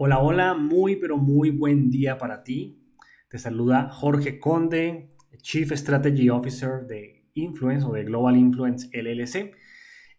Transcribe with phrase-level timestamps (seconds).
[0.00, 2.78] Hola, hola, muy pero muy buen día para ti.
[3.28, 9.56] Te saluda Jorge Conde, Chief Strategy Officer de Influence o de Global Influence LLC.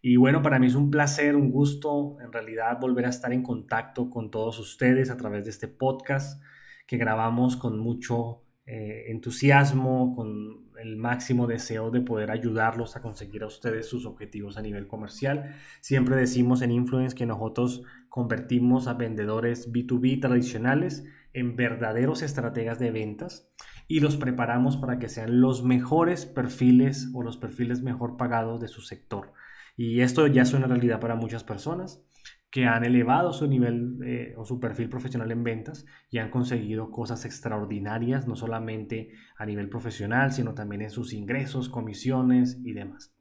[0.02, 3.42] Y bueno, para mí es un placer, un gusto en realidad volver a estar en
[3.42, 6.42] contacto con todos ustedes a través de este podcast
[6.86, 13.42] que grabamos con mucho eh, entusiasmo, con el máximo deseo de poder ayudarlos a conseguir
[13.42, 15.54] a ustedes sus objetivos a nivel comercial.
[15.80, 22.90] Siempre decimos en Influence que nosotros convertimos a vendedores B2B tradicionales en verdaderos estrategas de
[22.90, 23.48] ventas
[23.86, 28.68] y los preparamos para que sean los mejores perfiles o los perfiles mejor pagados de
[28.68, 29.32] su sector.
[29.76, 32.02] Y esto ya es una realidad para muchas personas
[32.50, 36.90] que han elevado su nivel eh, o su perfil profesional en ventas y han conseguido
[36.90, 43.14] cosas extraordinarias, no solamente a nivel profesional, sino también en sus ingresos, comisiones y demás.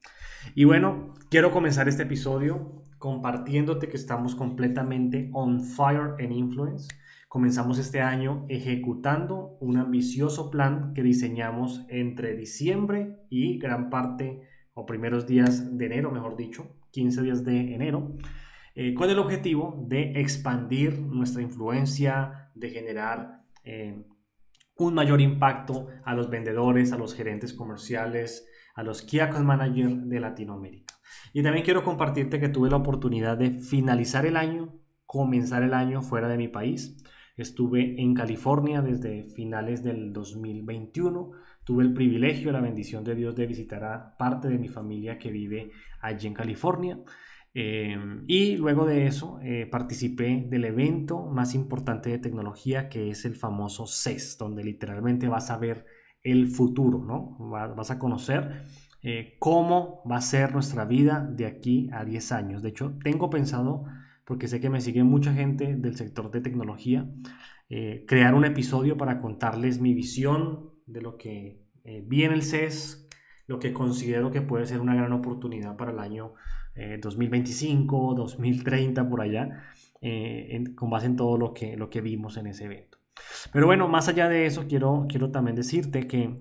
[0.56, 6.88] Y bueno, quiero comenzar este episodio compartiéndote que estamos completamente on fire en Influence.
[7.28, 14.42] Comenzamos este año ejecutando un ambicioso plan que diseñamos entre diciembre y gran parte
[14.74, 18.16] o primeros días de enero, mejor dicho, 15 días de enero
[18.82, 24.06] eh, con el objetivo de expandir nuestra influencia, de generar eh,
[24.78, 30.22] un mayor impacto a los vendedores, a los gerentes comerciales, a los Key Managers de
[30.22, 30.94] Latinoamérica.
[31.34, 36.02] Y también quiero compartirte que tuve la oportunidad de finalizar el año, comenzar el año
[36.02, 37.04] fuera de mi país.
[37.36, 41.32] Estuve en California desde finales del 2021.
[41.66, 45.32] Tuve el privilegio, la bendición de Dios de visitar a parte de mi familia que
[45.32, 46.98] vive allí en California.
[47.62, 53.26] Em, y luego de eso eh, participé del evento más importante de tecnología que es
[53.26, 55.86] el famoso CES, donde literalmente vas a ver
[56.24, 57.36] el futuro, ¿no?
[57.76, 58.64] Vas a conocer
[59.04, 62.62] eh, cómo va a ser nuestra vida de aquí a 10 años.
[62.62, 63.84] De hecho, tengo pensado,
[64.24, 67.10] porque sé que me sigue mucha gente del sector de tecnología,
[67.70, 71.66] eh, crear un episodio para contarles mi visión de lo que
[72.06, 73.10] vi en el CES,
[73.48, 76.36] lo que considero que puede ser una gran oportunidad para el año
[77.02, 79.64] 2025, eh, 2030, por allá,
[80.02, 82.98] eh, con base en todo lo que, lo que vimos en ese evento.
[83.52, 86.40] Pero bueno, más allá de eso, quiero, quiero también decirte que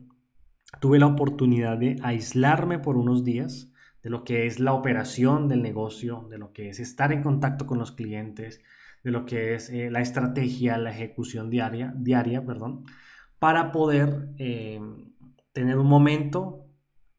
[0.81, 3.72] tuve la oportunidad de aislarme por unos días
[4.03, 7.66] de lo que es la operación del negocio, de lo que es estar en contacto
[7.66, 8.62] con los clientes,
[9.03, 12.84] de lo que es eh, la estrategia, la ejecución diaria, diaria perdón,
[13.38, 14.34] para poder
[15.53, 16.69] tener un momento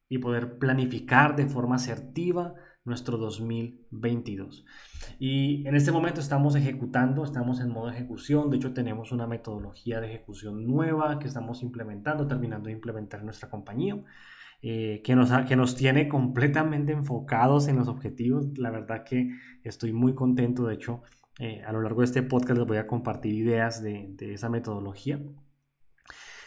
[0.08, 2.54] y poder planificar de forma asertiva
[2.84, 4.64] nuestro 2022.
[5.18, 10.00] Y en este momento estamos ejecutando, estamos en modo ejecución, de hecho tenemos una metodología
[10.00, 13.96] de ejecución nueva que estamos implementando, terminando de implementar en nuestra compañía.
[14.62, 18.58] Eh, que, nos, que nos tiene completamente enfocados en los objetivos.
[18.58, 19.30] La verdad que
[19.64, 20.66] estoy muy contento.
[20.66, 21.02] De hecho,
[21.38, 25.18] eh, a lo largo de este podcast les voy a compartir ideas de, esa metodología.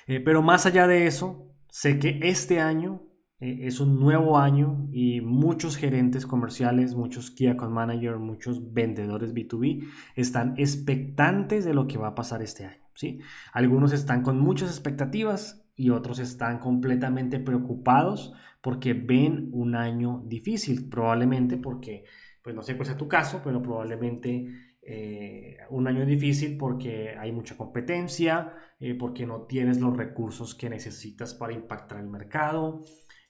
[0.05, 3.01] Eh, pero más allá de eso, sé que este año
[3.43, 9.33] eh, es un nuevo año y muchos gerentes comerciales, muchos Key Account Managers, muchos vendedores
[9.33, 12.81] B2B están expectantes de lo que va a pasar este año.
[12.93, 13.19] ¿sí?
[13.51, 20.87] Algunos están con muchas expectativas y otros están completamente preocupados porque ven un año difícil,
[20.87, 22.05] probablemente porque,
[22.41, 27.33] pues no sé cuál sea tu caso, pero probablemente eh, un año difícil porque hay
[27.33, 32.83] mucha competencia, eh, porque no tienes los recursos que necesitas para impactar el mercado,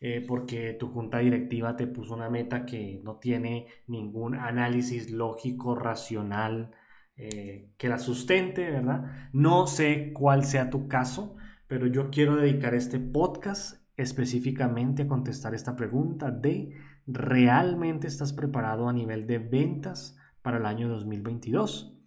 [0.05, 5.75] eh, porque tu junta directiva te puso una meta que no tiene ningún análisis lógico,
[5.75, 6.71] racional,
[7.15, 9.29] eh, que la sustente, ¿verdad?
[9.31, 11.37] No sé cuál sea tu caso,
[11.67, 16.75] pero yo quiero dedicar este podcast específicamente a contestar esta pregunta de
[17.07, 21.97] ¿realmente estás preparado a nivel de ventas para el año 2022?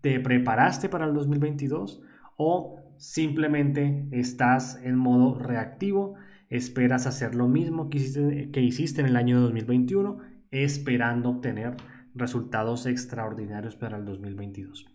[0.00, 2.02] ¿Te preparaste para el 2022
[2.36, 6.16] o simplemente estás en modo reactivo?
[6.50, 10.18] Esperas hacer lo mismo que hiciste, que hiciste en el año 2021,
[10.50, 11.76] esperando obtener
[12.14, 14.86] resultados extraordinarios para el 2022.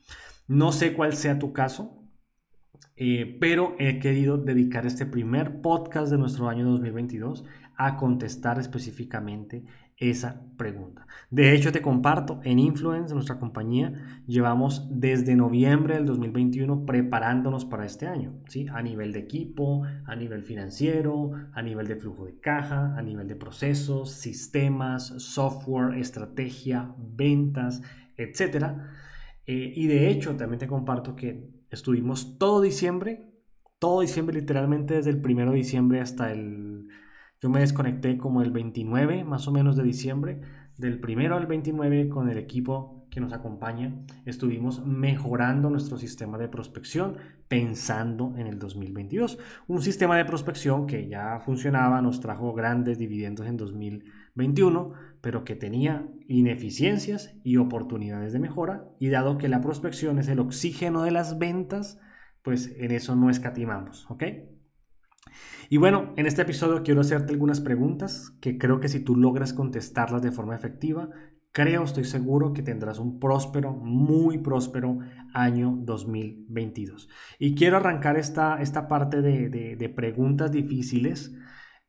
[0.48, 2.04] No sé cuál sea tu caso,
[2.96, 7.46] eh, pero he querido dedicar este primer podcast de nuestro año 2022
[7.76, 9.66] a contestar específicamente
[9.98, 11.08] esa pregunta.
[11.30, 17.86] De hecho, te comparto, en Influence, nuestra compañía, llevamos desde noviembre del 2021 preparándonos para
[17.86, 18.68] este año, ¿sí?
[18.72, 23.28] A nivel de equipo, a nivel financiero, a nivel de flujo de caja, a nivel
[23.28, 27.82] de procesos, sistemas, software, estrategia, ventas,
[28.18, 28.66] etc.
[29.46, 33.32] Eh, y de hecho, también te comparto que estuvimos todo diciembre,
[33.80, 36.88] todo diciembre literalmente desde el primero de diciembre hasta el
[37.44, 40.40] yo me desconecté como el 29 más o menos de diciembre,
[40.78, 43.94] del primero al 29 con el equipo que nos acompaña,
[44.26, 47.18] estuvimos mejorando nuestro sistema de prospección
[47.50, 49.40] pensando en el 2022.
[49.68, 55.58] Un sistema de prospección que ya funcionaba, nos trajo grandes dividendos en 2021, pero que
[55.58, 58.86] tenía ineficiencias y oportunidades de mejora.
[59.00, 62.00] Y dado que la prospección es el oxígeno de las ventas,
[62.42, 64.24] pues en eso no escatimamos, ¿ok?
[65.74, 69.54] Y bueno, en este episodio quiero hacerte algunas preguntas que creo que si tú logras
[69.54, 71.10] contestarlas de forma efectiva,
[71.52, 75.00] creo, estoy seguro que tendrás un próspero, muy próspero
[75.34, 77.10] año 2022.
[77.40, 81.34] Y quiero arrancar esta, esta parte de, preguntas difíciles.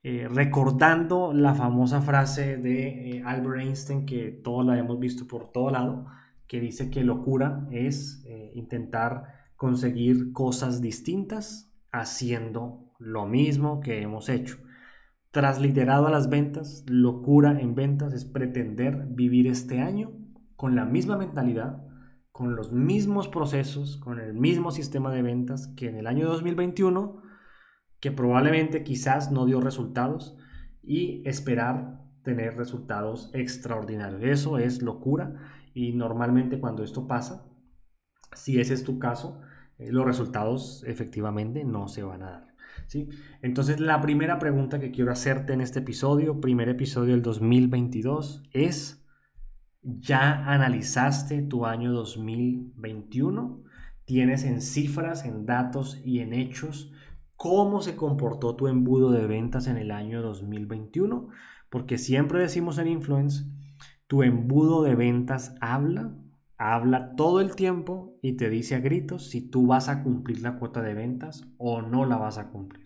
[0.02, 5.52] Eh, recordando la famosa frase de eh, Albert Einstein que todos la hemos visto por
[5.52, 6.06] todo lado,
[6.46, 9.24] que dice que locura es eh, intentar
[9.56, 14.58] conseguir cosas distintas haciendo lo mismo que hemos hecho.
[15.30, 20.12] Trasliterado a las ventas, locura en ventas es pretender vivir este año
[20.56, 21.82] con la misma mentalidad,
[22.30, 27.22] con los mismos procesos, con el mismo sistema de ventas que en el año 2021,
[28.00, 30.36] que probablemente quizás no dio resultados,
[30.86, 34.22] y esperar tener resultados extraordinarios.
[34.22, 35.34] Eso es locura
[35.74, 37.46] y normalmente cuando esto pasa,
[38.34, 39.40] si ese es tu caso,
[39.78, 42.53] eh, los resultados efectivamente no se van a dar.
[42.86, 43.08] ¿Sí?
[43.42, 49.04] Entonces, la primera pregunta que quiero hacerte en este episodio, primer episodio del 2022, es,
[49.82, 53.62] ¿ya analizaste tu año 2021?
[54.04, 56.92] ¿Tienes en cifras, en datos y en hechos
[57.36, 61.28] cómo se comportó tu embudo de ventas en el año 2021?
[61.70, 63.44] Porque siempre decimos en Influence,
[64.06, 66.14] tu embudo de ventas habla
[66.58, 70.58] habla todo el tiempo y te dice a gritos si tú vas a cumplir la
[70.58, 72.84] cuota de ventas o no la vas a cumplir.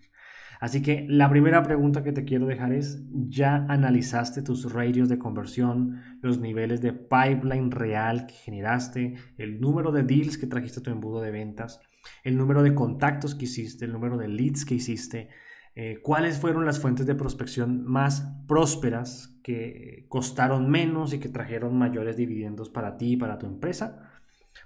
[0.60, 5.18] Así que la primera pregunta que te quiero dejar es, ¿ya analizaste tus radios de
[5.18, 10.82] conversión, los niveles de pipeline real que generaste, el número de deals que trajiste a
[10.82, 11.80] tu embudo de ventas,
[12.24, 15.28] el número de contactos que hiciste, el número de leads que hiciste,
[15.76, 21.78] eh, cuáles fueron las fuentes de prospección más prósperas que costaron menos y que trajeron
[21.78, 24.12] mayores dividendos para ti y para tu empresa.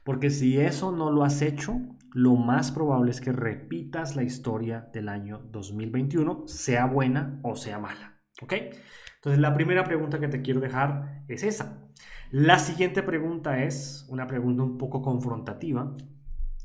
[0.02, 1.81] Porque si eso no lo has hecho,
[2.12, 7.79] lo más probable es que repitas la historia del año 2021, sea buena o sea
[7.79, 8.20] mala.
[8.43, 8.55] ¿Ok?
[9.14, 11.87] Entonces la primera pregunta que te quiero dejar es esa.
[12.32, 15.96] La siguiente pregunta es una pregunta un poco confrontativa.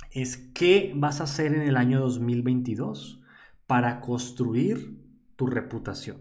[0.10, 3.22] Es ¿qué vas a hacer en el año 2022?
[3.68, 4.98] para construir
[5.36, 6.18] tu reputación.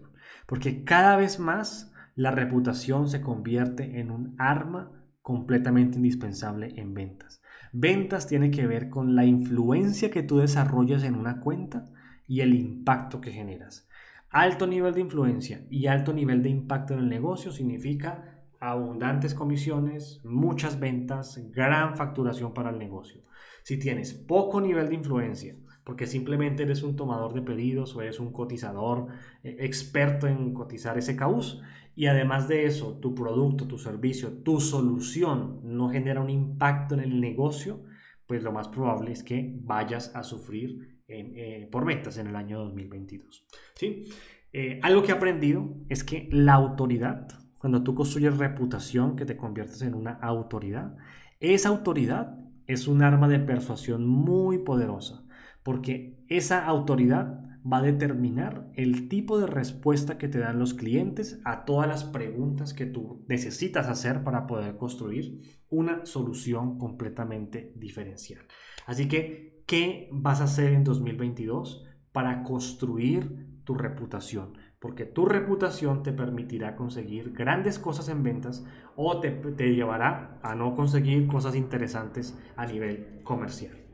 [0.47, 4.91] Porque cada vez más la reputación se convierte en un arma
[5.21, 7.41] completamente indispensable en ventas.
[7.73, 11.85] Ventas tiene que ver con la influencia que tú desarrollas en una cuenta
[12.25, 13.87] y el impacto que generas.
[14.29, 20.21] Alto nivel de influencia y alto nivel de impacto en el negocio significa abundantes comisiones,
[20.23, 23.21] muchas ventas, gran facturación para el negocio.
[23.63, 25.55] Si tienes poco nivel de influencia,
[25.87, 29.07] porque simplemente eres un tomador de pedidos o eres un cotizador
[29.41, 31.61] eh, experto en cotizar SKUs
[31.95, 36.99] y además de eso, tu producto, tu servicio, tu solución no genera un impacto en
[36.99, 37.85] el negocio,
[38.25, 42.59] pues lo más probable es que vayas a sufrir eh, por ventas en el año
[42.59, 43.47] 2022.
[43.75, 44.09] ¿sí?
[44.51, 47.29] Eh, algo que he aprendido es que la autoridad,
[47.59, 50.97] cuando tú construyes reputación, que te conviertes en una autoridad,
[51.39, 55.23] esa autoridad es un arma de persuasión muy poderosa
[55.67, 61.41] porque esa autoridad va a determinar el tipo de respuesta que te dan los clientes
[61.43, 68.45] a todas las preguntas que tú necesitas hacer para poder construir una solución completamente diferencial.
[68.85, 74.53] Así que, ¿qué vas a hacer en 2022 para construir tu reputación?
[74.79, 80.55] Porque tu reputación te permitirá conseguir grandes cosas en ventas o te, te llevará a
[80.55, 83.86] no conseguir cosas interesantes a nivel comercial.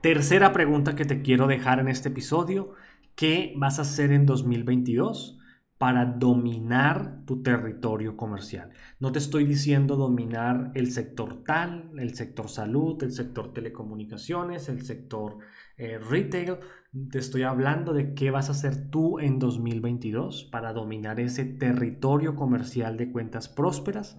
[0.00, 2.74] Tercera pregunta que te quiero dejar en este episodio,
[3.14, 5.38] ¿qué vas a hacer en 2022
[5.76, 8.70] para dominar tu territorio comercial?
[9.00, 14.82] No te estoy diciendo dominar el sector tal, el sector salud, el sector telecomunicaciones, el
[14.82, 15.38] sector
[15.76, 16.58] eh, retail.
[17.10, 22.36] Te estoy hablando de qué vas a hacer tú en 2022 para dominar ese territorio
[22.36, 24.16] comercial de cuentas prósperas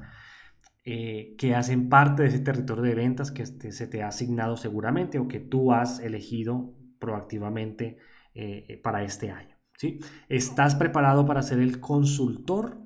[0.92, 4.58] eh, que hacen parte de ese territorio de ventas que este, se te ha asignado
[4.58, 8.00] seguramente o que tú has elegido proactivamente
[8.34, 9.56] eh, para este año.
[9.78, 10.00] ¿sí?
[10.30, 12.80] ¿Estás preparado para ser el consultor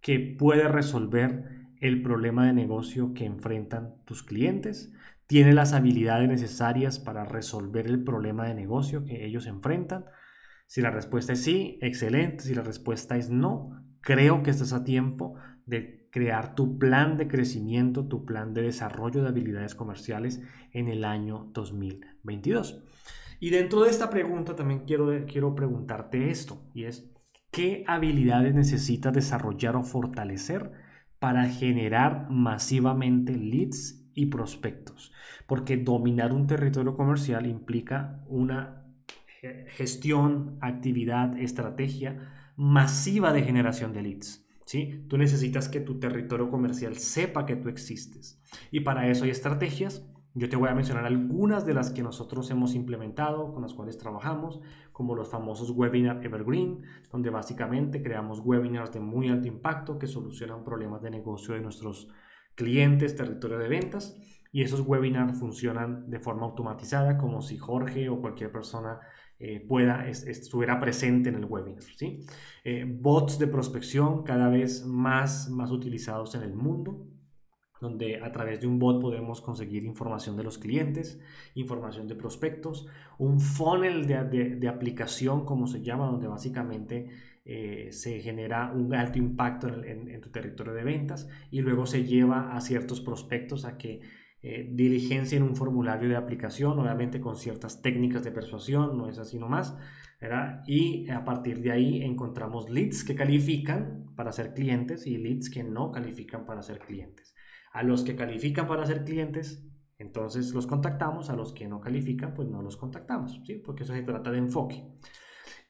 [0.00, 4.92] que puede resolver el problema de negocio que enfrentan tus clientes?
[5.28, 10.06] ¿Tiene las habilidades necesarias para resolver el problema de negocio que ellos enfrentan?
[10.66, 12.42] Si la respuesta es sí, excelente.
[12.42, 17.26] Si la respuesta es no, creo que estás a tiempo de crear tu plan de
[17.26, 20.40] crecimiento, tu plan de desarrollo de habilidades comerciales
[20.70, 22.84] en el año 2022.
[23.40, 27.12] Y dentro de esta pregunta también quiero, quiero preguntarte esto, y es,
[27.50, 30.70] ¿qué habilidades necesitas desarrollar o fortalecer
[31.18, 35.10] para generar masivamente leads y prospectos?
[35.48, 38.86] Porque dominar un territorio comercial implica una
[39.66, 44.43] gestión, actividad, estrategia masiva de generación de leads.
[44.64, 45.04] ¿Sí?
[45.08, 48.40] Tú necesitas que tu territorio comercial sepa que tú existes.
[48.70, 50.06] Y para eso hay estrategias.
[50.36, 53.98] Yo te voy a mencionar algunas de las que nosotros hemos implementado, con las cuales
[53.98, 54.60] trabajamos,
[54.92, 60.64] como los famosos Webinar Evergreen, donde básicamente creamos webinars de muy alto impacto que solucionan
[60.64, 62.08] problemas de negocio de nuestros
[62.56, 64.16] clientes, territorio de ventas.
[64.50, 69.00] Y esos webinars funcionan de forma automatizada, como si Jorge o cualquier persona
[69.38, 71.82] eh, pueda, estuviera presente en el webinar.
[71.82, 72.24] ¿sí?
[72.64, 77.08] Eh, bots de prospección cada vez más, más utilizados en el mundo
[77.84, 81.20] donde a través de un bot podemos conseguir información de los clientes,
[81.54, 82.86] información de prospectos,
[83.18, 87.10] un funnel de, aplicación, como se llama, donde básicamente
[87.44, 92.56] eh, se genera un alto impacto en, tu territorio de ventas y luego se lleva
[92.56, 94.00] a ciertos prospectos a que
[94.46, 99.18] eh, diligencia en un formulario de aplicación, obviamente con ciertas técnicas de persuasión, no es
[99.18, 99.74] así nomás,
[100.20, 100.62] ¿verdad?
[100.66, 105.64] Y a partir de ahí encontramos leads que califican para ser clientes y leads que
[105.64, 107.34] no califican para ser clientes.
[107.72, 112.34] A los que califican para ser clientes, entonces los contactamos, a los que no califican,
[112.34, 113.54] pues no los contactamos, ¿sí?
[113.64, 114.84] Porque eso se trata de enfoque.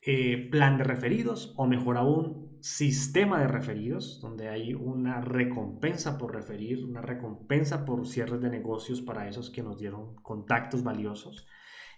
[0.07, 6.35] Eh, plan de referidos o mejor aún sistema de referidos donde hay una recompensa por
[6.35, 11.47] referir, una recompensa por cierres de negocios para esos que nos dieron contactos valiosos,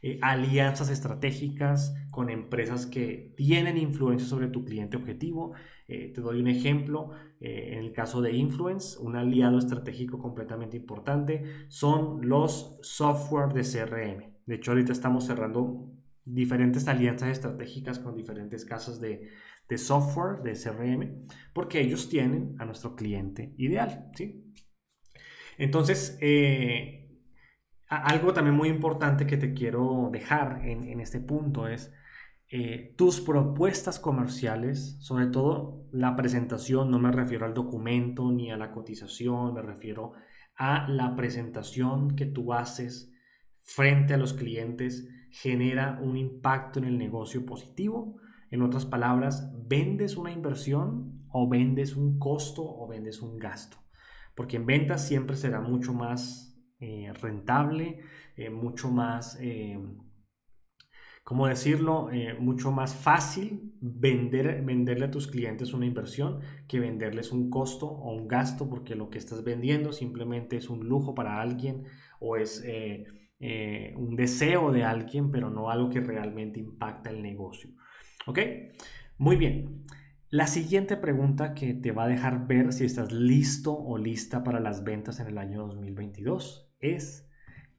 [0.03, 5.55] eh, alianzas estratégicas con empresas que tienen influencia sobre tu cliente objetivo.
[5.89, 7.11] Eh, te doy un ejemplo,
[7.41, 14.37] en el caso de Influence, un aliado estratégico completamente importante son los software de CRM.
[14.47, 15.96] De hecho, ahorita estamos cerrando
[16.27, 19.31] diferentes alianzas estratégicas con diferentes casas de,
[19.79, 24.11] software, de CRM, porque ellos tienen a nuestro cliente ideal.
[24.15, 24.53] ¿sí?
[25.57, 27.23] Entonces, eh,
[27.89, 31.93] algo también muy importante que te quiero dejar en, este punto es
[32.49, 38.57] eh, tus propuestas comerciales, sobre todo la presentación, no me refiero al documento ni a
[38.57, 40.13] la cotización, me refiero
[40.57, 43.13] a la presentación que tú haces
[43.61, 45.09] frente a los clientes
[45.43, 48.17] genera un impacto en el negocio positivo.
[48.51, 53.77] En otras palabras, vendes una inversión o vendes un costo o vendes un gasto.
[54.35, 58.01] Porque en ventas siempre será mucho más eh, rentable,
[58.37, 59.79] eh, mucho más, eh,
[61.23, 62.09] ¿cómo decirlo?
[62.39, 68.15] mucho más fácil vender, venderle a tus clientes una inversión que venderles un costo o
[68.15, 71.85] un gasto porque lo que estás vendiendo simplemente es un lujo para alguien
[72.21, 72.65] o es
[73.39, 77.71] eh, un deseo de alguien, pero no algo que realmente impacta el negocio.
[78.27, 78.39] ¿Ok?
[79.19, 79.85] Muy bien.
[80.31, 84.59] La siguiente pregunta que te va a dejar ver si estás listo o lista para
[84.61, 87.29] las ventas en el año 2022 es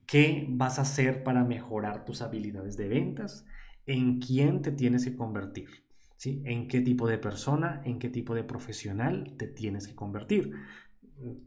[0.05, 3.45] ¿qué vas a hacer para mejorar tus habilidades de ventas?
[3.85, 5.69] ¿En quién te tienes que convertir?
[6.15, 6.41] ¿Sí?
[6.45, 10.53] ¿En qué tipo de persona, en qué tipo de profesional te tienes que convertir?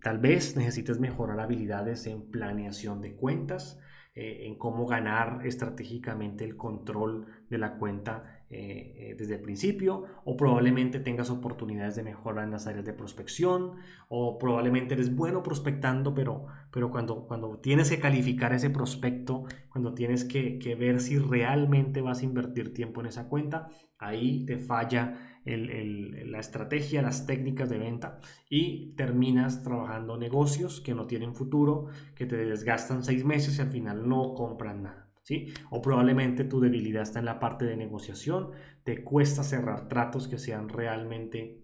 [0.02, 3.80] Tal vez necesites mejorar habilidades en planeación de cuentas,
[4.14, 10.06] eh, en cómo ganar estratégicamente el control de la cuenta eh, eh, desde el principio,
[10.24, 13.76] o probablemente tengas oportunidades de mejora en las áreas de prospección,
[14.08, 19.94] o probablemente eres bueno prospectando, pero, pero cuando, cuando tienes que calificar ese prospecto, cuando
[19.94, 24.58] tienes que, que ver si realmente vas a invertir tiempo en esa cuenta, ahí te
[24.58, 31.86] falla la estrategia, las técnicas de venta y terminas trabajando negocios que no tienen futuro,
[32.14, 35.09] que te desgastan seis meses y al final no compran nada.
[35.22, 35.52] ¿Sí?
[35.70, 38.50] O probablemente tu debilidad está en la parte de negociación,
[38.84, 41.62] te cuesta cerrar tratos que sean realmente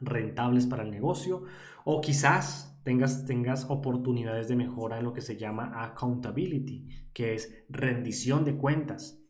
[0.00, 1.44] rentables para el negocio,
[1.84, 7.64] o quizás tengas, tengas oportunidades de mejora en lo que se llama accountability, que es
[7.68, 9.20] rendición de cuentas.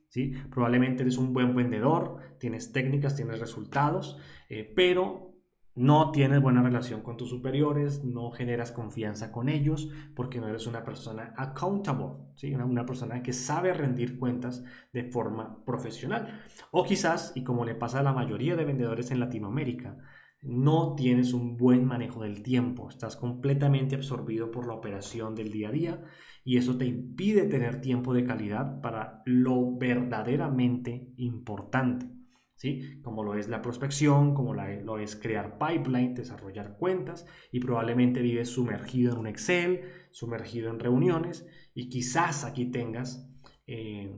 [0.50, 4.16] Probablemente eres un buen vendedor, tienes técnicas, tienes resultados,
[4.48, 5.33] eh, pero
[5.74, 10.66] no tienes buena relación con tus superiores, no generas confianza con ellos porque no eres
[10.66, 12.14] una persona accountable,
[12.52, 14.62] una, una, persona que sabe rendir cuentas
[14.92, 16.42] de forma profesional.
[16.70, 19.98] O quizás, y como le pasa a la mayoría de vendedores en Latinoamérica,
[20.44, 25.70] no tienes un buen manejo del tiempo, estás completamente absorbido por la operación del día
[25.70, 26.02] a día
[26.44, 32.23] y eso te impide tener tiempo de calidad para lo verdaderamente importante.
[32.54, 33.00] ¿Sí?
[33.02, 38.48] Como lo es la prospección, como lo es crear pipeline, desarrollar cuentas y probablemente vives
[38.48, 43.30] sumergido en un Excel, sumergido en reuniones y quizás aquí tengas...
[43.66, 44.16] Eh,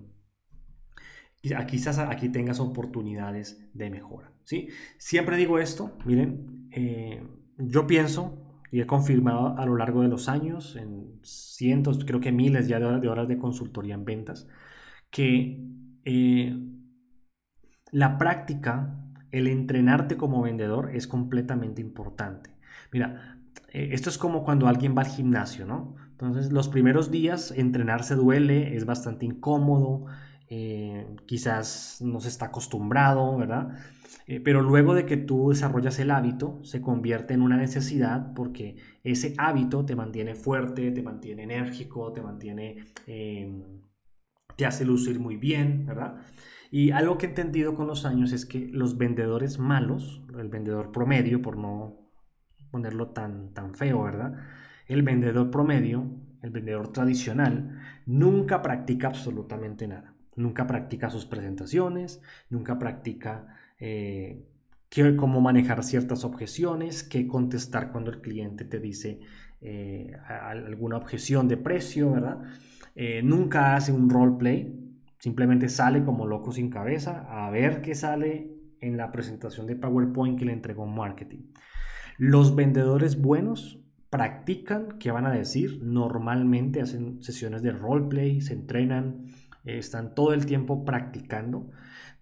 [1.69, 4.33] quizás aquí tengas oportunidades de mejora.
[4.43, 4.69] ¿sí?
[4.99, 7.23] Siempre digo esto, miren, eh,
[7.57, 12.33] yo pienso y he confirmado a lo largo de los años, en cientos, creo que
[12.33, 14.49] miles ya de horas de consultoría en ventas,
[15.11, 15.63] que
[16.05, 16.57] eh,
[17.93, 18.99] la práctica,
[19.31, 22.51] el entrenarte como vendedor es completamente importante.
[22.93, 23.39] Mira,
[23.73, 25.97] eh, esto es como cuando alguien va al gimnasio, ¿no?
[26.11, 30.07] Entonces, los primeros días entrenarse duele, es bastante incómodo,
[30.49, 33.77] eh, quizás no se está acostumbrado, ¿verdad?
[34.27, 38.77] Eh, pero luego de que tú desarrollas el hábito, se convierte en una necesidad porque
[39.05, 42.85] ese hábito te mantiene fuerte, te mantiene enérgico, te mantiene,
[44.57, 46.17] te hace lucir muy bien, ¿verdad?
[46.71, 50.93] Y algo que he entendido con los años es que los vendedores malos, el vendedor
[50.93, 52.11] promedio, por no
[52.71, 54.35] ponerlo tan, tan feo, ¿verdad?
[54.87, 56.11] El vendedor promedio,
[56.43, 60.15] el vendedor tradicional, nunca practica absolutamente nada.
[60.37, 62.21] Nunca practica sus presentaciones,
[62.51, 63.47] nunca practica
[63.81, 64.45] eh,
[65.17, 69.21] cómo manejar ciertas objeciones, qué contestar cuando el cliente te dice
[69.61, 72.43] eh, alguna objeción de precio, ¿verdad?
[72.95, 74.86] Eh, nunca hace un roleplay,
[75.27, 78.49] simplemente sale como loco sin cabeza a ver qué sale
[78.81, 81.51] en la presentación de PowerPoint que le entregó marketing.
[82.17, 89.25] Los vendedores buenos practican qué van a decir, normalmente hacen sesiones de roleplay, se entrenan,
[89.65, 91.73] están todo el tiempo practicando,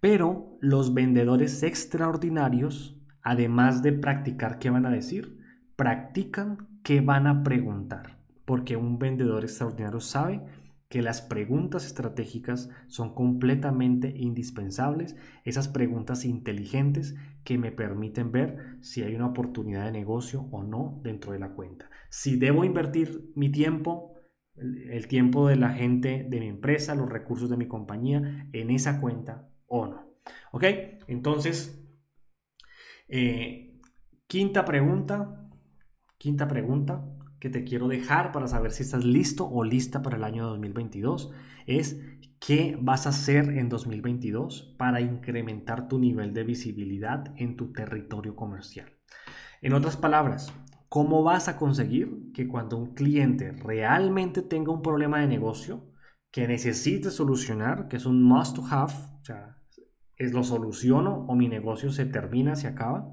[0.01, 5.37] pero los vendedores extraordinarios, además de practicar qué van a decir,
[5.77, 10.64] practican qué van a preguntar, porque un vendedor extraordinario sabe
[10.95, 19.03] que las preguntas estratégicas son completamente indispensables, esas preguntas inteligentes que me permiten ver si
[19.03, 21.91] hay una oportunidad de negocio o no dentro de la cuenta.
[22.11, 24.15] Si debo invertir mi tiempo
[24.55, 29.01] el tiempo de la gente de mi empresa, los recursos de mi compañía en esa
[29.01, 30.15] cuenta o no.
[30.53, 30.63] ¿Ok?
[31.09, 31.85] Entonces,
[33.09, 33.81] eh,
[34.29, 35.51] quinta pregunta,
[36.19, 37.05] quinta pregunta
[37.45, 41.31] que te quiero dejar para saber si estás listo o lista para el año 2022
[41.67, 42.01] es
[42.41, 48.35] qué vas a hacer en 2022 para incrementar tu nivel de visibilidad en tu territorio
[48.35, 48.91] comercial.
[49.61, 50.55] En otras palabras,
[50.89, 55.91] ¿Cómo vas a conseguir que cuando un cliente realmente tenga un problema de negocio
[56.31, 59.59] que necesite solucionar, que es un must to have, o sea,
[60.17, 63.13] es lo soluciono o mi negocio se termina, se acaba,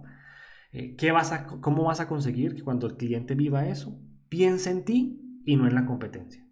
[0.71, 3.99] eh, ¿qué vas a, ¿cómo vas a conseguir que cuando el cliente viva eso,
[4.31, 6.47] piense en ti y no en la competencia?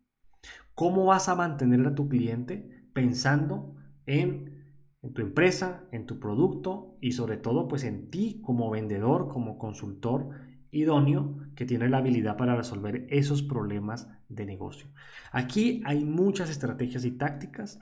[0.76, 3.74] ¿Cómo vas a mantener a tu cliente pensando
[4.06, 4.66] en,
[5.02, 9.58] en tu empresa, en tu producto y sobre todo pues en ti como vendedor, como
[9.58, 10.32] consultor
[10.72, 14.90] idóneo que tiene la habilidad para resolver esos problemas de negocio.
[15.32, 17.80] Aquí hay muchas estrategias y tácticas.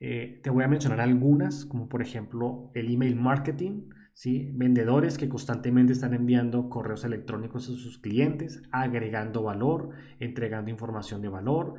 [0.00, 4.50] Eh, te voy a mencionar algunas, como por ejemplo el email marketing, ¿sí?
[4.52, 11.28] vendedores que constantemente están enviando correos electrónicos a sus clientes, agregando valor, entregando información de
[11.28, 11.76] valor,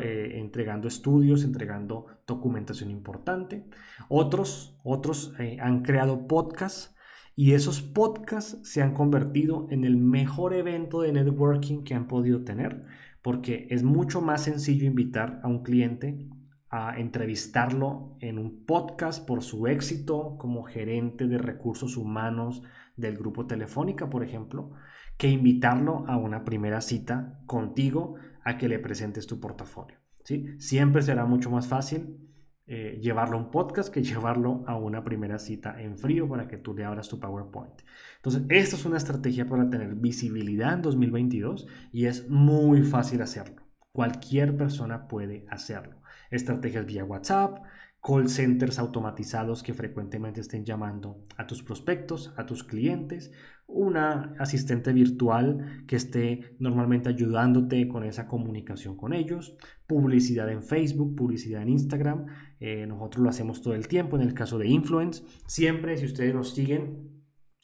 [0.00, 3.66] eh, entregando estudios, entregando documentación importante.
[4.08, 6.94] Otros, otros eh, han creado podcasts
[7.34, 12.44] y esos podcasts se han convertido en el mejor evento de networking que han podido
[12.44, 12.84] tener,
[13.20, 16.24] porque es mucho más sencillo invitar a un cliente
[16.70, 22.62] a entrevistarlo en un podcast por su éxito como gerente de recursos humanos
[22.96, 24.70] del grupo Telefónica, por ejemplo,
[25.16, 29.98] que invitarlo a una primera cita contigo a que le presentes tu portafolio.
[30.24, 30.46] ¿sí?
[30.58, 32.30] Siempre será mucho más fácil
[32.66, 36.56] eh, llevarlo a un podcast que llevarlo a una primera cita en frío para que
[36.56, 37.82] tú le abras tu PowerPoint.
[38.16, 43.62] Entonces, esta es una estrategia para tener visibilidad en 2022 y es muy fácil hacerlo.
[43.90, 45.99] Cualquier persona puede hacerlo.
[46.30, 47.58] Estrategias vía WhatsApp,
[48.02, 53.32] call centers automatizados que frecuentemente estén llamando a tus prospectos, a tus clientes,
[53.66, 61.14] una asistente virtual que esté normalmente ayudándote con esa comunicación con ellos, publicidad en Facebook,
[61.14, 62.26] publicidad en Instagram,
[62.58, 66.34] eh, nosotros lo hacemos todo el tiempo en el caso de Influence, siempre si ustedes
[66.34, 67.20] nos siguen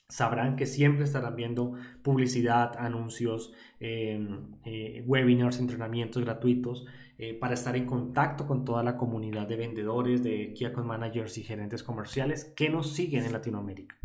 [0.09, 6.87] sabrán que siempre estarán viendo publicidad, anuncios, em, eh, webinars, entrenamientos gratuitos
[7.19, 11.39] eh, para estar en contacto con toda la comunidad de vendedores, de Key Account Managers
[11.39, 13.97] y gerentes comerciales que nos siguen en Latinoamérica.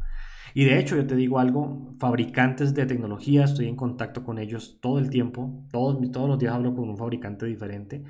[0.53, 4.79] Y de hecho, yo te digo algo, fabricantes de tecnología, estoy en contacto con ellos
[4.81, 8.03] todo el tiempo, todos, todos los días hablo con un fabricante diferente.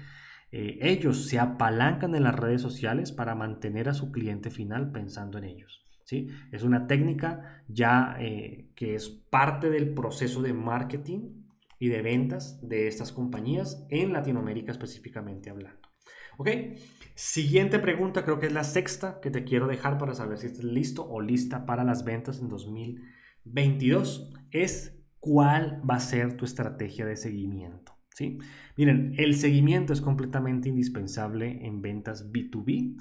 [0.51, 5.37] Eh, ellos se apalancan en las redes sociales para mantener a su cliente final pensando
[5.37, 5.85] en ellos.
[6.03, 6.27] ¿sí?
[6.51, 11.40] Es una técnica ya eh, que es parte del proceso de marketing
[11.81, 15.89] y de ventas de estas compañías en Latinoamérica específicamente hablando.
[16.37, 16.47] ¿Ok?
[17.15, 20.63] Siguiente pregunta, creo que es la sexta que te quiero dejar para saber si estás
[20.63, 24.31] listo o lista para las ventas en 2022.
[24.51, 27.97] Es cuál va a ser tu estrategia de seguimiento.
[28.13, 28.37] ¿sí?
[28.77, 32.95] Miren, el seguimiento es completamente indispensable en ventas B2B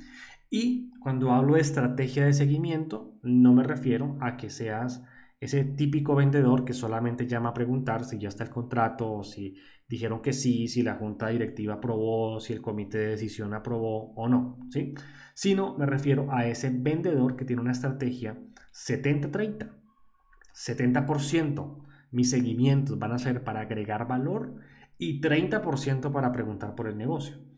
[0.48, 5.02] y cuando hablo de estrategia de seguimiento no me refiero a que seas
[5.40, 9.57] ese típico vendedor que solamente llama a preguntar si ya está el contrato si
[9.88, 14.29] dijeron que sí, si la junta directiva aprobó, si el comité de decisión aprobó o
[14.29, 14.94] no, ¿sí?
[15.35, 18.38] Sino me refiero a ese vendedor que tiene una estrategia
[18.72, 19.72] 70-30.
[20.55, 24.55] 70%, mis seguimientos van a ser para agregar valor
[24.98, 27.49] y 30% para preguntar por el negocio.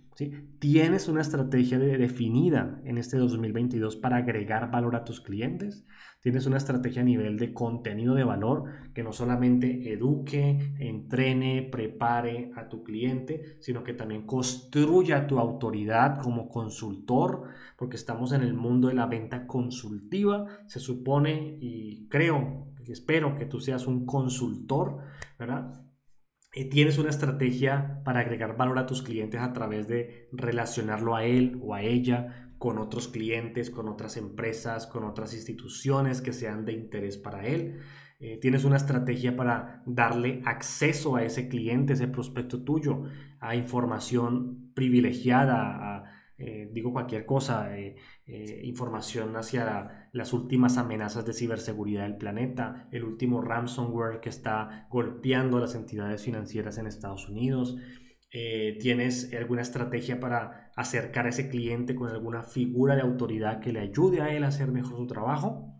[0.58, 5.86] ¿Tienes una estrategia definida en este 2022 para agregar valor a tus clientes?
[6.20, 12.52] ¿Tienes una estrategia a nivel de contenido de valor que no solamente eduque, entrene, prepare
[12.56, 17.44] a tu cliente, sino que también construya tu autoridad como consultor?
[17.76, 20.46] Porque estamos en el mundo de la venta consultiva.
[20.66, 24.98] Se supone y creo espero que tú seas un consultor,
[25.38, 25.81] ¿verdad?
[26.54, 31.24] Eh, tienes una estrategia para agregar valor a tus clientes a través de relacionarlo a
[31.24, 36.66] él o a ella con otros clientes, con otras empresas, con otras instituciones que sean
[36.66, 37.80] de interés para él.
[38.20, 43.04] Eh, tienes una estrategia para darle acceso a ese cliente, ese prospecto tuyo,
[43.40, 46.04] a información privilegiada, a,
[46.36, 47.70] eh, digo cualquier cosa,
[48.62, 55.56] información hacia las últimas amenazas de ciberseguridad del planeta, el último ransomware que está golpeando
[55.56, 57.76] a las entidades financieras en Estados Unidos.
[58.30, 63.80] ¿Tienes alguna estrategia para acercar a ese cliente con alguna figura de autoridad que le
[63.80, 65.74] ayude a él a hacer mejor su trabajo?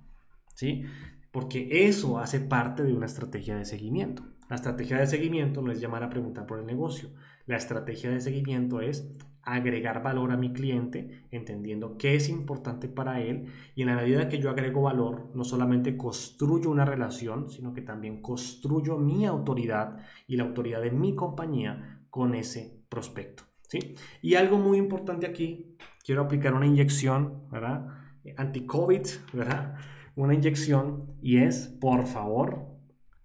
[0.55, 0.85] ¿Sí?
[1.31, 4.23] Porque eso hace parte de una estrategia de seguimiento.
[4.51, 7.11] La estrategia de seguimiento no es llamar a preguntar por el negocio.
[7.47, 13.21] La estrategia de seguimiento es agregar valor a mi cliente, entendiendo qué es importante para
[13.21, 17.75] él y en la medida que yo agrego valor, no solamente construyo una relación, sino
[17.75, 23.43] que también construyo mi autoridad y la autoridad de mi compañía con ese prospecto.
[23.69, 23.97] ¿sí?
[24.21, 27.89] Y algo muy importante aquí, quiero aplicar una inyección, ¿verdad?
[28.37, 29.03] Anti-COVID,
[29.33, 29.75] ¿verdad?
[30.15, 32.72] Una inyección y es, por favor,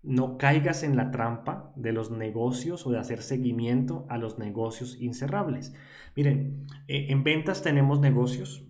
[0.07, 4.97] no caigas en la trampa de los negocios o de hacer seguimiento a los negocios
[5.01, 5.75] incerrables.
[6.15, 8.65] Miren, eh, en ventas tenemos negocios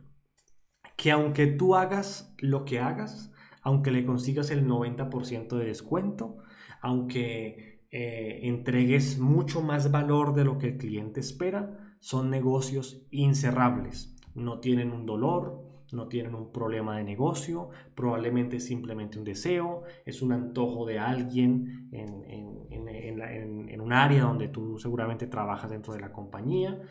[0.95, 6.37] que aunque tú hagas lo que hagas, aunque le consigas el 90% de descuento,
[6.81, 14.15] aunque eh, entregues mucho más valor de lo que el cliente espera, son negocios incerrables.
[14.33, 19.83] No tienen un dolor, no tienen un problema de negocio, probablemente es simplemente un deseo,
[20.05, 26.11] es un antojo de alguien en, un área donde tú seguramente trabajas dentro de la
[26.11, 26.81] compañía,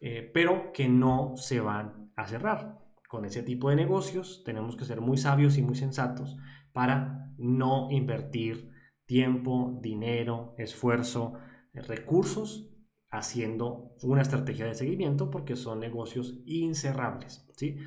[0.00, 2.78] eh, pero que no se van a cerrar.
[3.08, 6.36] Con ese tipo de negocios tenemos que ser muy sabios y muy sensatos
[6.72, 8.70] para no invertir
[9.06, 11.34] tiempo, dinero, esfuerzo,
[11.72, 12.70] recursos
[13.10, 17.43] haciendo una estrategia de seguimiento porque son negocios incerrables,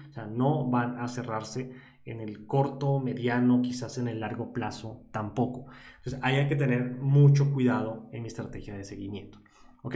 [0.09, 1.71] O sea, no van a cerrarse
[2.05, 5.65] en el corto, mediano, quizás en el largo plazo tampoco.
[5.97, 9.39] Entonces, hay que tener mucho cuidado en mi estrategia de seguimiento,
[9.83, 9.95] ¿ok?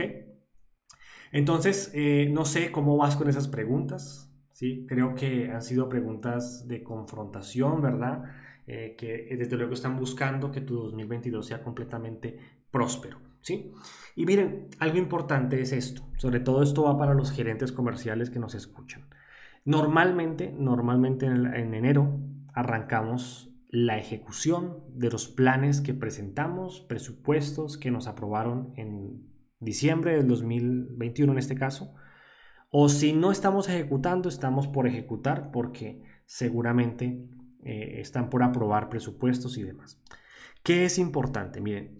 [1.32, 4.84] Entonces, eh, no sé cómo vas con esas preguntas, ¿sí?
[4.86, 8.24] Creo que han sido preguntas de confrontación, ¿verdad?
[8.66, 12.38] Eh, que desde luego están buscando que tu 2022 sea completamente
[12.70, 13.72] próspero, ¿sí?
[14.14, 18.38] Y miren, algo importante es esto, sobre todo esto va para los gerentes comerciales que
[18.38, 19.06] nos escuchan.
[19.64, 22.20] Normalmente, normalmente en, enero
[22.54, 30.28] arrancamos la ejecución de los planes que presentamos, presupuestos que nos aprobaron en diciembre del
[30.28, 31.94] 2021 en este caso,
[32.70, 37.28] o si no estamos ejecutando, estamos por ejecutar porque seguramente
[37.64, 40.02] eh, están por aprobar presupuestos y demás.
[40.62, 41.60] ¿Qué es importante?
[41.60, 41.96] Miren,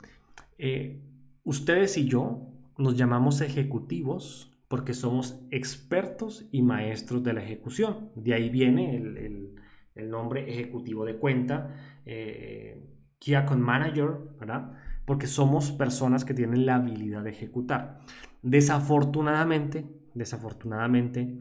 [0.58, 1.02] eh,
[1.44, 2.46] Ustedes y yo
[2.78, 8.08] nos llamamos ejecutivos porque somos expertos y maestros de la ejecución.
[8.14, 12.82] De ahí viene el, nombre ejecutivo de cuenta, eh,
[13.18, 14.72] Key Manager, ¿verdad?
[15.04, 17.98] Porque somos personas que tienen la habilidad de ejecutar.
[18.40, 21.36] Desafortunadamente, desafortunadamente,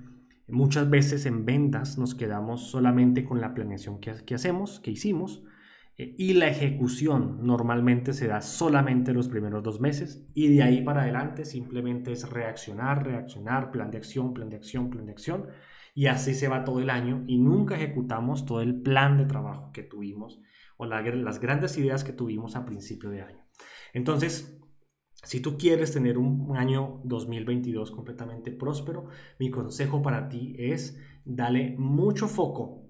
[0.50, 5.42] muchas veces en ventas nos quedamos solamente con la planeación que, hacemos, que hicimos,
[5.98, 11.04] y la ejecución normalmente se da solamente los primeros dos meses y de ahí para
[11.04, 15.48] adelante simplemente es reaccionar, reaccionar, plan de acción, plan de acción, plan de acción
[15.94, 19.72] Y así se va todo el año y nunca ejecutamos todo el plan de trabajo
[19.74, 20.42] que tuvimos
[20.78, 23.46] o las grandes ideas que tuvimos a principio de año.
[23.94, 24.60] Entonces,
[25.24, 31.76] si tú quieres tener un año 2022 completamente próspero, mi consejo para ti es dale
[31.78, 32.90] mucho foco,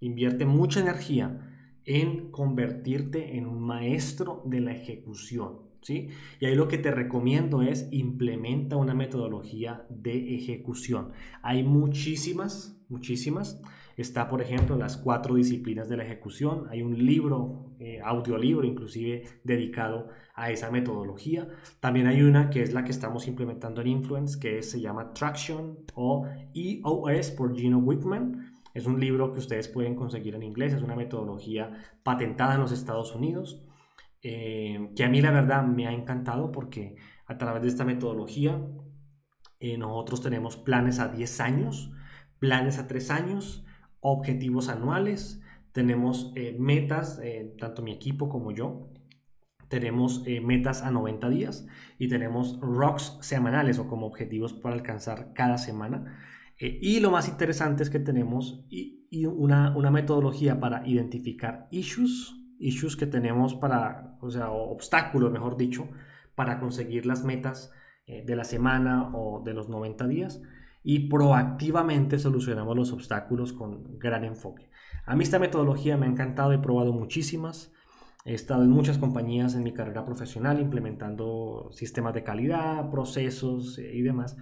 [0.00, 1.52] invierte mucha energía
[1.86, 5.60] en convertirte en un maestro de la ejecución.
[5.80, 6.08] ¿sí?
[6.40, 11.12] Y ahí lo que te recomiendo es implementa una metodología de ejecución.
[11.42, 13.62] Hay muchísimas, muchísimas.
[13.96, 16.66] Está, por ejemplo, las cuatro disciplinas de la ejecución.
[16.68, 21.48] Hay un libro, eh, audiolibro inclusive, dedicado a esa metodología.
[21.80, 25.78] También hay una que es la que estamos implementando en Influence, que se llama Traction
[25.94, 28.55] o EOS por Gino Whitman.
[28.76, 32.72] Es un libro que ustedes pueden conseguir en inglés, es una metodología patentada en los
[32.72, 33.64] Estados Unidos,
[34.20, 38.60] eh, que a mí la verdad me ha encantado porque a través de esta metodología
[39.60, 41.90] eh, nosotros tenemos planes a 10 años,
[42.38, 43.64] planes a 3 años,
[44.00, 45.40] objetivos anuales,
[45.72, 47.18] tenemos eh, metas,
[47.58, 48.90] tanto mi equipo como yo,
[49.68, 51.66] tenemos metas a 90 días
[51.98, 56.18] y tenemos rocks semanales o como objetivos para alcanzar cada semana.
[56.58, 58.64] Eh, y lo más interesante es que tenemos
[59.24, 65.88] una, metodología para identificar issues, issues que tenemos para, o sea, obstáculos, mejor dicho,
[66.34, 67.72] para conseguir las metas
[68.06, 70.42] eh, de la semana o de los 90 días
[70.88, 74.70] y proactivamente solucionamos los obstáculos con gran enfoque.
[75.04, 77.72] A mí esta metodología me ha encantado, he probado muchísimas.
[78.24, 83.96] He estado en muchas compañías en mi carrera profesional implementando sistemas de calidad, procesos eh,
[83.96, 84.36] y demás.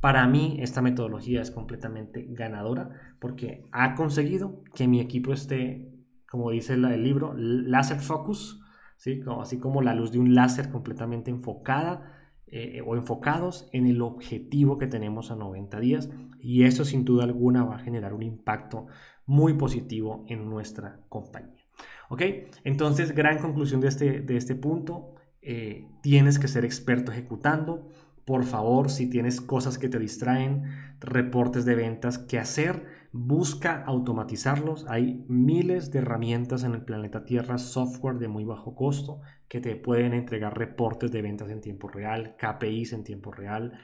[0.00, 5.90] Para mí esta metodología es completamente ganadora porque ha conseguido que mi equipo esté,
[6.30, 8.60] como dice el libro, laser focus,
[8.96, 9.22] ¿sí?
[9.40, 12.14] así como la luz de un láser completamente enfocada
[12.46, 17.24] eh, o enfocados en el objetivo que tenemos a 90 días y eso sin duda
[17.24, 18.86] alguna va a generar un impacto
[19.26, 21.64] muy positivo en nuestra compañía.
[22.08, 22.22] ¿Ok?
[22.64, 27.88] Entonces, gran conclusión de este, de este punto, eh, tienes que ser experto ejecutando,
[28.28, 30.64] por favor, si tienes cosas que te distraen,
[31.00, 34.84] reportes de ventas que hacer, busca automatizarlos.
[34.86, 39.76] Hay miles de herramientas en el planeta Tierra, software de muy bajo costo, que te
[39.76, 43.80] pueden entregar reportes de ventas en tiempo real, KPIs en tiempo real.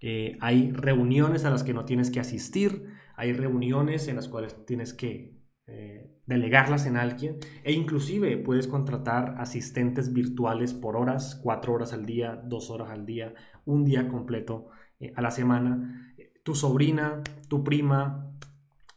[0.00, 4.64] Eh, hay reuniones a las que no tienes que asistir, hay reuniones en las cuales
[4.64, 5.36] tienes que
[5.68, 12.04] eh, delegarlas en alguien e inclusive puedes contratar asistentes virtuales por horas, cuatro horas al
[12.04, 16.14] día, dos horas al día, un día completo eh, a la semana.
[16.42, 18.32] Tu sobrina, tu prima,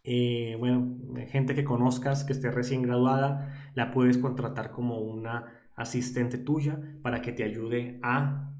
[0.04, 0.98] eh, bueno,
[1.28, 7.22] gente que conozcas que esté recién graduada, la puedes contratar como una asistente tuya para
[7.22, 8.52] que te ayude a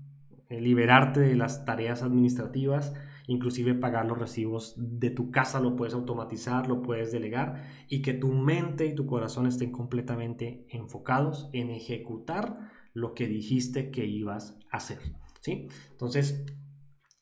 [0.50, 2.94] liberarte de las tareas administrativas
[3.28, 8.14] inclusive pagar los recibos de tu casa lo puedes automatizar, lo puedes delegar y que
[8.14, 14.58] tu mente y tu corazón estén completamente enfocados en ejecutar lo que dijiste que ibas
[14.72, 15.00] a hacer.
[15.42, 15.68] ¿sí?
[15.92, 16.46] Entonces,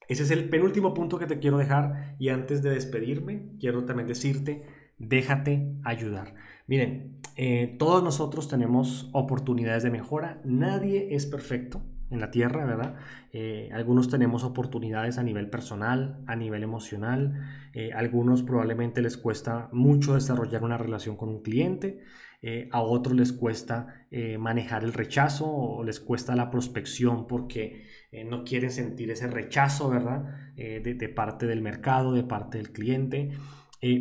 [0.08, 4.08] ese es el penúltimo punto que te quiero dejar y antes de despedirme, quiero también
[4.08, 4.63] decirte,
[4.98, 6.36] déjate ayudar.
[6.68, 11.82] Miren, eh, todos nosotros tenemos oportunidades de mejora, nadie es perfecto,
[12.13, 12.95] en la tierra, ¿verdad?
[13.32, 17.41] Eh, algunos tenemos oportunidades a nivel personal, a nivel emocional,
[17.73, 22.04] eh, algunos probablemente les cuesta mucho desarrollar una relación con un cliente,
[22.43, 24.06] eh, a otros les cuesta
[24.38, 27.88] manejar el rechazo o les cuesta la prospección porque
[28.28, 30.54] no quieren sentir ese rechazo, ¿verdad?
[30.56, 33.32] De, de, parte del mercado, de parte del cliente.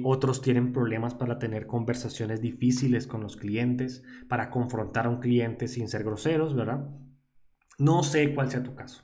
[0.04, 5.66] otros tienen problemas para tener conversaciones difíciles con los clientes, para confrontar a un cliente
[5.66, 6.84] sin ser groseros, ¿verdad?
[7.82, 9.02] No sé cuál sea tu caso.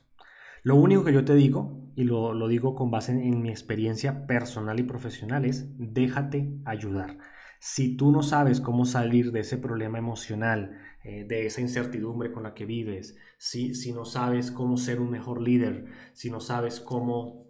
[0.63, 4.79] Lo único que yo te digo, y lo, digo con base en, mi experiencia personal
[4.79, 7.17] y profesional, es déjate ayudar.
[7.59, 12.43] Si tú no sabes cómo salir de ese problema emocional, eh, de esa incertidumbre con
[12.43, 16.79] la que vives, si, si no sabes cómo ser un mejor líder, si no sabes
[16.79, 17.49] cómo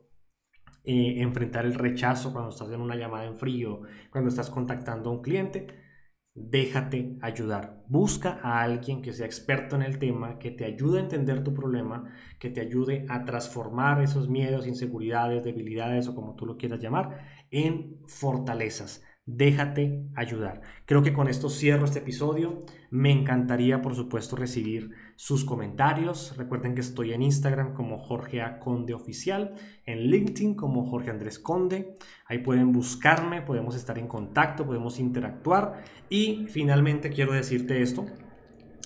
[0.84, 5.14] eh, enfrentar el rechazo cuando estás en una llamada en frío, cuando estás contactando a
[5.14, 5.68] un cliente,
[6.40, 7.84] déjate ayudar.
[7.88, 11.54] Busca a alguien que sea experto en el tema, que te ayude a entender tu
[11.54, 16.80] problema, que te ayude a transformar esos miedos, inseguridades, debilidades o como tú lo quieras
[16.80, 19.04] llamar, en fortalezas.
[19.32, 20.62] Déjate ayudar.
[20.86, 22.64] Creo que con esto cierro este episodio.
[22.90, 26.36] Me encantaría, por supuesto, recibir sus comentarios.
[26.36, 28.58] Recuerden que estoy en Instagram como Jorge A.
[28.58, 29.54] Conde Oficial,
[29.86, 31.94] en LinkedIn como Jorge Andrés Conde.
[32.26, 35.84] Ahí pueden buscarme, podemos estar en contacto, podemos interactuar.
[36.10, 38.08] Y finalmente quiero decirte esto.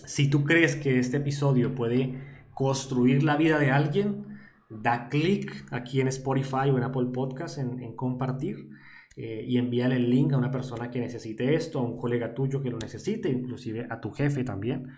[0.05, 2.19] Si tú crees que este episodio puede
[2.53, 4.25] construir la vida de alguien,
[4.69, 8.69] da clic aquí en Spotify o en Apple Podcast en, compartir
[9.15, 12.61] eh, y envíale el link a una persona que necesite esto, a un colega tuyo
[12.61, 14.89] que lo necesite, inclusive a tu jefe también,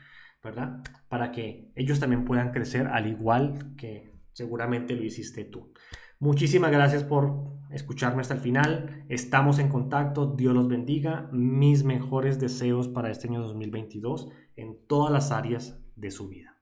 [0.43, 0.81] ¿verdad?
[1.09, 5.73] Para que ellos también puedan crecer al igual que seguramente lo hiciste tú.
[6.19, 9.05] Muchísimas gracias por escucharme hasta el final.
[9.09, 10.27] Estamos en contacto.
[10.27, 11.29] Dios los bendiga.
[11.31, 16.54] Mis mejores deseos para este año 2022 en todas las áreas de su vida.